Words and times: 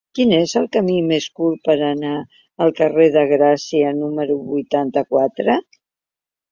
Quin 0.17 0.31
és 0.35 0.53
el 0.61 0.63
camí 0.75 0.95
més 1.09 1.27
curt 1.41 1.61
per 1.67 1.75
anar 1.89 2.15
al 2.67 2.73
carrer 2.81 3.07
de 3.19 3.25
Gràcia 3.35 3.95
número 4.03 4.43
vuitanta-quatre? 4.51 5.63